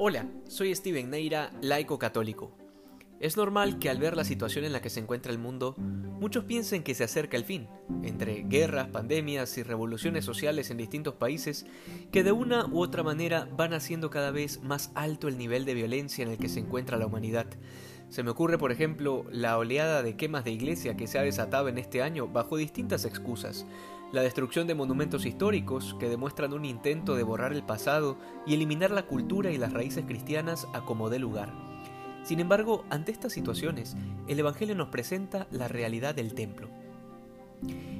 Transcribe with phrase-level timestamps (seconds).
[0.00, 2.52] Hola, soy Steven Neira, laico católico.
[3.18, 6.44] Es normal que al ver la situación en la que se encuentra el mundo, muchos
[6.44, 7.66] piensen que se acerca el fin,
[8.04, 11.66] entre guerras, pandemias y revoluciones sociales en distintos países,
[12.12, 15.74] que de una u otra manera van haciendo cada vez más alto el nivel de
[15.74, 17.46] violencia en el que se encuentra la humanidad.
[18.08, 21.66] Se me ocurre, por ejemplo, la oleada de quemas de iglesia que se ha desatado
[21.66, 23.66] en este año bajo distintas excusas,
[24.12, 28.16] la destrucción de monumentos históricos que demuestran un intento de borrar el pasado
[28.46, 31.52] y eliminar la cultura y las raíces cristianas a como dé lugar.
[32.22, 36.68] Sin embargo, ante estas situaciones, el Evangelio nos presenta la realidad del templo.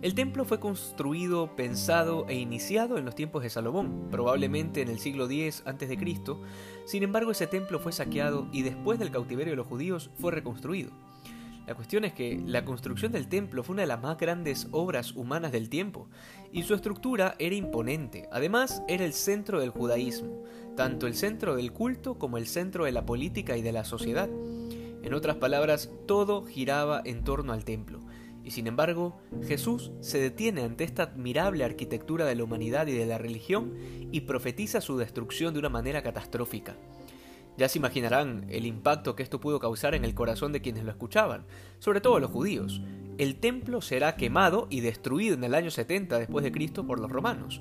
[0.00, 4.98] El templo fue construido, pensado e iniciado en los tiempos de Salomón, probablemente en el
[4.98, 5.96] siglo X a.C.
[6.86, 10.90] Sin embargo, ese templo fue saqueado y después del cautiverio de los judíos fue reconstruido.
[11.66, 15.12] La cuestión es que la construcción del templo fue una de las más grandes obras
[15.12, 16.08] humanas del tiempo,
[16.52, 18.28] y su estructura era imponente.
[18.32, 20.42] Además, era el centro del judaísmo,
[20.76, 24.28] tanto el centro del culto como el centro de la política y de la sociedad.
[25.02, 28.00] En otras palabras, todo giraba en torno al templo.
[28.44, 33.06] Y sin embargo, Jesús se detiene ante esta admirable arquitectura de la humanidad y de
[33.06, 33.74] la religión
[34.10, 36.76] y profetiza su destrucción de una manera catastrófica.
[37.62, 40.90] Ya se imaginarán el impacto que esto pudo causar en el corazón de quienes lo
[40.90, 41.44] escuchaban,
[41.78, 42.82] sobre todo los judíos.
[43.18, 47.12] El templo será quemado y destruido en el año 70 después de Cristo por los
[47.12, 47.60] romanos.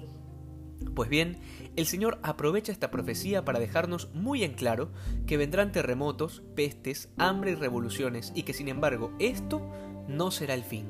[0.96, 1.38] Pues bien,
[1.78, 4.90] el Señor aprovecha esta profecía para dejarnos muy en claro
[5.26, 9.62] que vendrán terremotos, pestes, hambre y revoluciones y que sin embargo esto
[10.08, 10.88] no será el fin.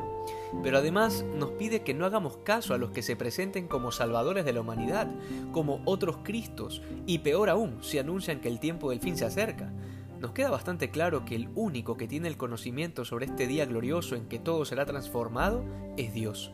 [0.64, 4.44] Pero además nos pide que no hagamos caso a los que se presenten como salvadores
[4.44, 5.08] de la humanidad,
[5.52, 9.72] como otros Cristos, y peor aún, si anuncian que el tiempo del fin se acerca.
[10.20, 14.16] Nos queda bastante claro que el único que tiene el conocimiento sobre este día glorioso
[14.16, 15.64] en que todo será transformado
[15.98, 16.52] es Dios.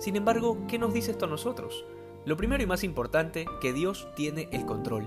[0.00, 1.84] Sin embargo, ¿qué nos dice esto a nosotros?
[2.28, 5.06] Lo primero y más importante, que Dios tiene el control.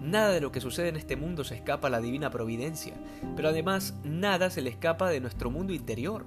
[0.00, 2.94] Nada de lo que sucede en este mundo se escapa a la divina providencia,
[3.36, 6.24] pero además nada se le escapa de nuestro mundo interior.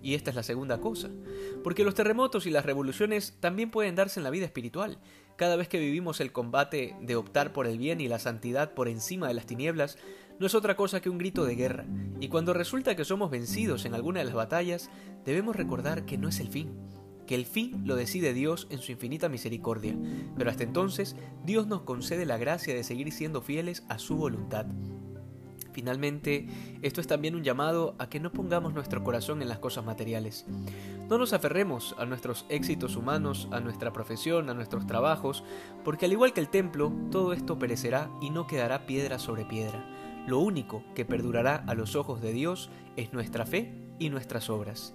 [0.00, 1.10] Y esta es la segunda cosa,
[1.64, 5.00] porque los terremotos y las revoluciones también pueden darse en la vida espiritual.
[5.34, 8.86] Cada vez que vivimos el combate de optar por el bien y la santidad por
[8.86, 9.98] encima de las tinieblas,
[10.38, 11.86] no es otra cosa que un grito de guerra,
[12.20, 14.90] y cuando resulta que somos vencidos en alguna de las batallas,
[15.24, 16.70] debemos recordar que no es el fin,
[17.28, 19.94] que el fin lo decide Dios en su infinita misericordia,
[20.36, 24.66] pero hasta entonces Dios nos concede la gracia de seguir siendo fieles a su voluntad.
[25.72, 26.48] Finalmente,
[26.80, 30.46] esto es también un llamado a que no pongamos nuestro corazón en las cosas materiales.
[31.08, 35.44] No nos aferremos a nuestros éxitos humanos, a nuestra profesión, a nuestros trabajos,
[35.84, 39.84] porque al igual que el templo, todo esto perecerá y no quedará piedra sobre piedra.
[40.26, 44.94] Lo único que perdurará a los ojos de Dios es nuestra fe y nuestras obras.